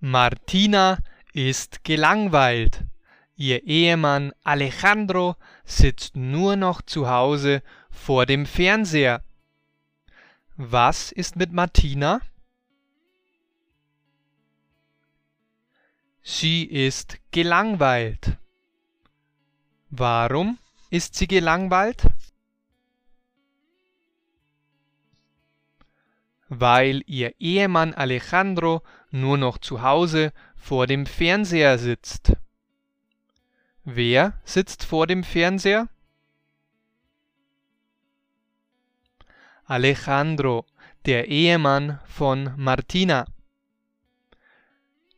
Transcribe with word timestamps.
Martina 0.00 0.98
ist 1.32 1.82
gelangweilt. 1.82 2.84
Ihr 3.34 3.64
Ehemann 3.64 4.32
Alejandro 4.44 5.34
sitzt 5.64 6.14
nur 6.14 6.54
noch 6.54 6.82
zu 6.82 7.08
Hause 7.08 7.62
vor 7.90 8.24
dem 8.24 8.46
Fernseher. 8.46 9.24
Was 10.56 11.10
ist 11.10 11.34
mit 11.34 11.52
Martina? 11.52 12.20
Sie 16.22 16.62
ist 16.64 17.18
gelangweilt. 17.32 18.36
Warum 19.90 20.58
ist 20.90 21.16
sie 21.16 21.26
gelangweilt? 21.26 22.02
Weil 26.48 27.02
ihr 27.06 27.34
Ehemann 27.38 27.94
Alejandro 27.94 28.82
nur 29.10 29.38
noch 29.38 29.58
zu 29.58 29.82
Hause 29.82 30.32
vor 30.56 30.86
dem 30.86 31.06
Fernseher 31.06 31.78
sitzt. 31.78 32.32
Wer 33.84 34.34
sitzt 34.44 34.84
vor 34.84 35.06
dem 35.06 35.24
Fernseher? 35.24 35.88
Alejandro, 39.64 40.64
der 41.04 41.28
Ehemann 41.28 42.00
von 42.06 42.52
Martina. 42.56 43.26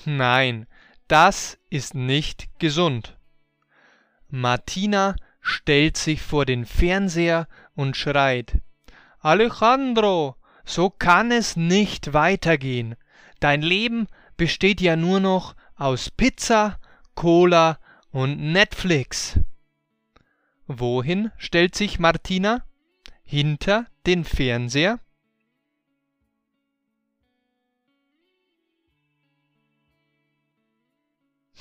Nein, 0.06 0.66
das 1.08 1.60
ist 1.70 1.94
nicht 1.94 2.50
gesund. 2.60 3.16
Martina 4.30 5.16
stellt 5.50 5.97
sich 5.97 6.22
vor 6.22 6.45
den 6.45 6.66
Fernseher 6.66 7.47
und 7.75 7.97
schreit 7.97 8.59
Alejandro, 9.19 10.36
so 10.64 10.89
kann 10.89 11.31
es 11.31 11.58
nicht 11.58 12.14
weitergehen. 12.14 12.95
Dein 13.39 13.61
Leben 13.61 14.08
besteht 14.38 14.80
ja 14.80 14.95
nur 14.95 15.20
noch 15.20 15.55
aus 15.75 16.09
Pizza, 16.09 16.80
Cola 17.15 17.80
und 18.11 18.39
Netflix. 18.39 19.39
Wohin 20.67 21.32
stellt 21.38 21.76
sich 21.76 21.99
Martina? 21.99 22.64
Hinter 23.23 23.88
den 24.05 24.23
Fernseher? 24.23 24.99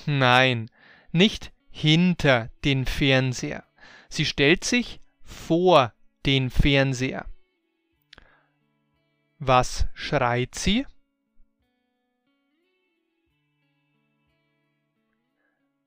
Nein, 0.07 0.71
nicht 1.11 1.53
hinter 1.71 2.51
den 2.65 2.87
Fernseher. 2.87 3.68
Sie 4.09 4.25
stellt 4.25 4.65
sich 4.65 5.01
vor 5.23 5.93
den 6.27 6.51
Fernseher. 6.51 7.27
Was 9.39 9.87
schreit 9.95 10.55
sie? 10.55 10.87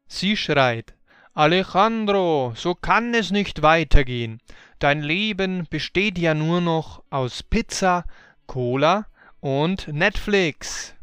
Sie 0.07 0.37
schreit 0.37 0.93
Alejandro, 1.33 2.53
so 2.55 2.75
kann 2.75 3.13
es 3.13 3.31
nicht 3.31 3.61
weitergehen. 3.61 4.41
Dein 4.79 5.01
Leben 5.01 5.65
besteht 5.69 6.17
ja 6.17 6.33
nur 6.33 6.59
noch 6.59 7.03
aus 7.09 7.41
Pizza, 7.41 8.05
Cola 8.47 9.07
und 9.39 9.87
Netflix. 9.87 10.93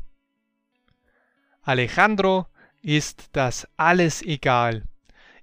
Alejandro 1.62 2.46
ist 2.82 3.30
das 3.32 3.66
alles 3.78 4.20
egal. 4.20 4.84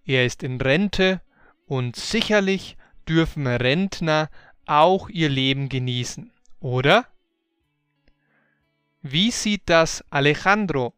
Er 0.05 0.25
ist 0.25 0.43
in 0.43 0.61
Rente 0.61 1.21
und 1.65 1.95
sicherlich 1.95 2.77
dürfen 3.07 3.47
Rentner 3.47 4.29
auch 4.65 5.09
ihr 5.09 5.29
Leben 5.29 5.69
genießen, 5.69 6.31
oder? 6.59 7.05
Wie 9.01 9.31
sieht 9.31 9.63
das 9.65 10.03
Alejandro? 10.09 10.93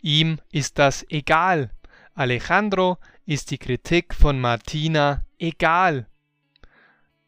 Ihm 0.00 0.40
ist 0.50 0.78
das 0.78 1.06
egal. 1.10 1.70
Alejandro 2.14 2.98
ist 3.24 3.50
die 3.50 3.58
Kritik 3.58 4.14
von 4.14 4.40
Martina 4.40 5.24
egal. 5.38 6.06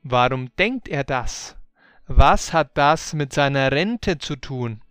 Warum 0.02 0.54
denkt 0.56 0.88
er 0.88 1.04
das? 1.04 1.56
Was 2.06 2.52
hat 2.52 2.76
das 2.76 3.14
mit 3.14 3.32
seiner 3.32 3.70
Rente 3.72 4.18
zu 4.18 4.36
tun? 4.36 4.83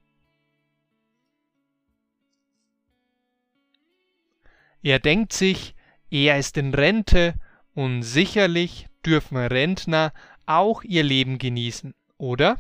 Er 4.84 5.00
denkt 5.00 5.32
sich, 5.32 5.76
er 6.12 6.38
ist 6.38 6.58
in 6.58 6.74
Rente 6.74 7.36
und 7.74 8.04
sicherlich 8.04 8.88
dürfen 9.06 9.38
Rentner 9.38 10.14
auch 10.46 10.84
ihr 10.84 11.04
Leben 11.04 11.38
genießen, 11.38 11.96
oder? 12.18 12.60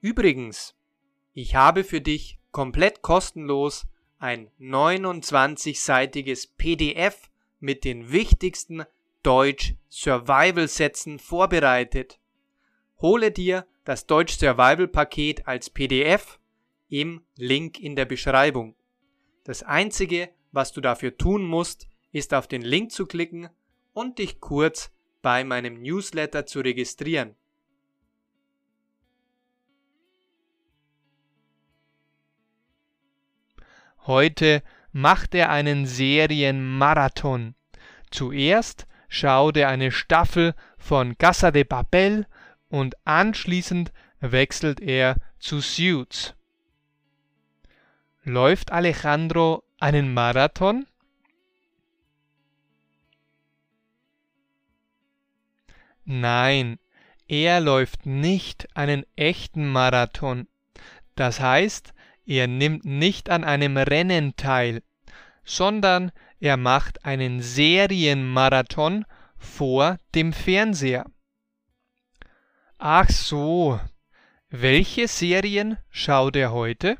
Übrigens, 0.00 0.74
ich 1.34 1.56
habe 1.56 1.84
für 1.84 2.00
dich 2.00 2.38
komplett 2.52 3.02
kostenlos 3.02 3.86
ein 4.18 4.48
29-seitiges 4.60 6.56
PDF 6.56 7.30
mit 7.58 7.84
den 7.84 8.12
wichtigsten 8.12 8.84
Deutsch 9.22 9.74
Survival 9.88 10.68
Sätzen 10.68 11.18
vorbereitet. 11.18 12.18
Hole 13.00 13.32
dir 13.32 13.66
das 13.84 14.06
Deutsch 14.06 14.38
Survival 14.38 14.88
Paket 14.88 15.46
als 15.46 15.68
PDF 15.68 16.39
im 16.90 17.22
Link 17.36 17.80
in 17.80 17.96
der 17.96 18.04
Beschreibung. 18.04 18.74
Das 19.44 19.62
einzige, 19.62 20.28
was 20.52 20.72
du 20.72 20.80
dafür 20.80 21.16
tun 21.16 21.44
musst, 21.44 21.88
ist 22.12 22.34
auf 22.34 22.48
den 22.48 22.62
Link 22.62 22.92
zu 22.92 23.06
klicken 23.06 23.48
und 23.92 24.18
dich 24.18 24.40
kurz 24.40 24.90
bei 25.22 25.44
meinem 25.44 25.80
Newsletter 25.80 26.46
zu 26.46 26.60
registrieren. 26.60 27.34
Heute 34.06 34.62
macht 34.92 35.34
er 35.34 35.50
einen 35.50 35.86
Serienmarathon. 35.86 37.54
Zuerst 38.10 38.86
schaut 39.08 39.56
er 39.56 39.68
eine 39.68 39.92
Staffel 39.92 40.54
von 40.78 41.16
Casa 41.18 41.50
de 41.50 41.64
Papel 41.64 42.26
und 42.68 42.94
anschließend 43.06 43.92
wechselt 44.20 44.80
er 44.80 45.16
zu 45.38 45.60
Suits. 45.60 46.34
Läuft 48.32 48.70
Alejandro 48.70 49.64
einen 49.80 50.14
Marathon? 50.14 50.86
Nein, 56.04 56.78
er 57.26 57.58
läuft 57.58 58.06
nicht 58.06 58.68
einen 58.76 59.04
echten 59.16 59.66
Marathon. 59.66 60.46
Das 61.16 61.40
heißt, 61.40 61.92
er 62.24 62.46
nimmt 62.46 62.84
nicht 62.84 63.30
an 63.30 63.42
einem 63.42 63.76
Rennen 63.76 64.36
teil, 64.36 64.84
sondern 65.42 66.12
er 66.38 66.56
macht 66.56 67.04
einen 67.04 67.42
Serienmarathon 67.42 69.06
vor 69.38 69.98
dem 70.14 70.32
Fernseher. 70.32 71.04
Ach 72.78 73.08
so, 73.08 73.80
welche 74.50 75.08
Serien 75.08 75.78
schaut 75.90 76.36
er 76.36 76.52
heute? 76.52 76.96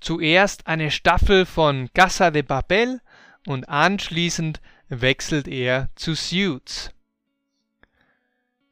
Zuerst 0.00 0.66
eine 0.66 0.90
Staffel 0.90 1.46
von 1.46 1.88
Casa 1.94 2.30
de 2.30 2.42
Papel 2.42 3.00
und 3.46 3.68
anschließend 3.68 4.60
wechselt 4.88 5.48
er 5.48 5.90
zu 5.94 6.14
Suits. 6.14 6.92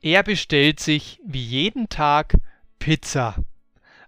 Er 0.00 0.22
bestellt 0.22 0.80
sich 0.80 1.20
wie 1.24 1.42
jeden 1.42 1.88
Tag 1.88 2.34
Pizza. 2.78 3.36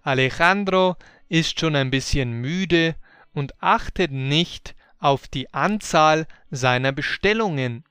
Alejandro 0.02 0.96
ist 1.28 1.58
schon 1.58 1.74
ein 1.74 1.90
bisschen 1.90 2.40
müde 2.40 2.94
und 3.32 3.60
achtet 3.62 4.12
nicht 4.12 4.74
auf 4.98 5.28
die 5.28 5.52
Anzahl 5.52 6.26
seiner 6.50 6.92
Bestellungen. 6.92 7.84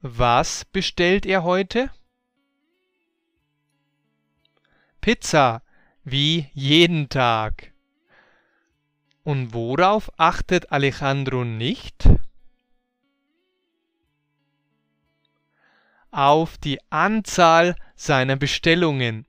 Was 0.00 0.64
bestellt 0.64 1.26
er 1.26 1.42
heute? 1.42 1.90
Pizza, 5.00 5.63
wie 6.04 6.50
jeden 6.52 7.08
Tag. 7.08 7.72
Und 9.22 9.54
worauf 9.54 10.10
achtet 10.18 10.70
Alejandro 10.70 11.44
nicht? 11.44 12.08
Auf 16.10 16.58
die 16.58 16.78
Anzahl 16.90 17.74
seiner 17.96 18.36
Bestellungen. 18.36 19.26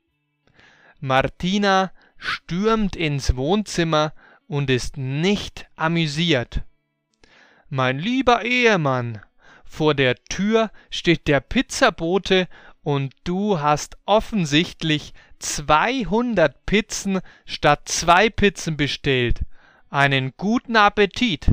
Martina 0.99 1.91
stürmt 2.17 2.95
ins 2.95 3.35
Wohnzimmer 3.35 4.13
und 4.47 4.69
ist 4.69 4.97
nicht 4.97 5.67
amüsiert. 5.75 6.63
Mein 7.69 7.99
lieber 7.99 8.43
Ehemann, 8.43 9.21
vor 9.63 9.95
der 9.95 10.15
Tür 10.15 10.71
steht 10.89 11.27
der 11.27 11.39
Pizzabote 11.39 12.47
und 12.83 13.13
du 13.23 13.59
hast 13.59 13.97
offensichtlich 14.05 15.13
200 15.45 16.65
Pizzen 16.65 17.21
statt 17.45 17.87
zwei 17.87 18.29
Pizzen 18.29 18.77
bestellt. 18.77 19.41
Einen 19.89 20.33
guten 20.37 20.75
Appetit. 20.75 21.51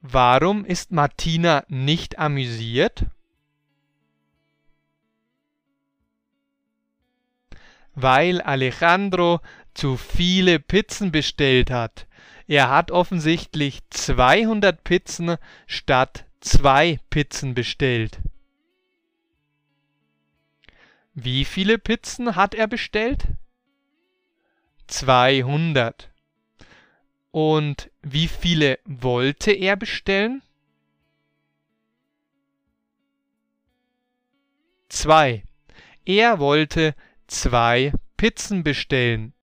Warum 0.00 0.66
ist 0.66 0.92
Martina 0.92 1.64
nicht 1.68 2.18
amüsiert? 2.18 3.06
Weil 7.94 8.42
Alejandro 8.42 9.40
zu 9.72 9.96
viele 9.96 10.58
Pizzen 10.60 11.10
bestellt 11.10 11.70
hat. 11.70 12.06
Er 12.46 12.68
hat 12.68 12.90
offensichtlich 12.90 13.80
200 13.88 14.84
Pizzen 14.84 15.36
statt 15.66 16.26
zwei 16.40 17.00
Pizzen 17.08 17.54
bestellt. 17.54 18.18
Wie 21.14 21.44
viele 21.44 21.78
Pizzen 21.78 22.34
hat 22.34 22.54
er 22.54 22.66
bestellt? 22.66 23.28
200. 24.88 26.10
Und 27.30 27.90
wie 28.02 28.26
viele 28.26 28.80
wollte 28.84 29.52
er 29.52 29.76
bestellen? 29.76 30.42
Zwei. 34.88 35.44
Er 36.04 36.40
wollte 36.40 36.96
zwei 37.28 37.92
Pizzen 38.16 38.64
bestellen. 38.64 39.33